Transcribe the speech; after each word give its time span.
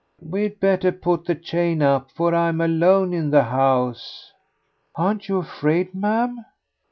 "We'd 0.19 0.59
better 0.59 0.91
put 0.91 1.25
the 1.25 1.35
chain 1.35 1.83
up, 1.83 2.09
for 2.09 2.33
I'm 2.33 2.59
alone 2.59 3.13
in 3.13 3.29
the 3.29 3.43
house." 3.43 4.33
"Aren't 4.95 5.29
you 5.29 5.37
afraid, 5.37 5.93
ma'am?" 5.93 6.43